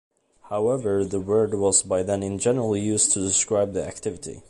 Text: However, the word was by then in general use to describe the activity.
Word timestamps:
However, 0.49 1.05
the 1.05 1.19
word 1.19 1.53
was 1.53 1.83
by 1.83 2.01
then 2.01 2.23
in 2.23 2.39
general 2.39 2.75
use 2.75 3.07
to 3.09 3.19
describe 3.19 3.73
the 3.73 3.85
activity. 3.87 4.39